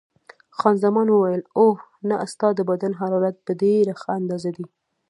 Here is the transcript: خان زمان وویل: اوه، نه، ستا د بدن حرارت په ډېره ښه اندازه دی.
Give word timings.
خان 0.57 0.75
زمان 0.83 1.07
وویل: 1.09 1.41
اوه، 1.61 1.77
نه، 2.09 2.15
ستا 2.31 2.47
د 2.55 2.59
بدن 2.69 2.91
حرارت 3.01 3.35
په 3.45 3.51
ډېره 3.61 3.93
ښه 4.01 4.09
اندازه 4.19 4.49
دی. 4.57 4.65